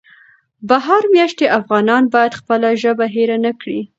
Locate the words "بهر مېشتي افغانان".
0.69-2.03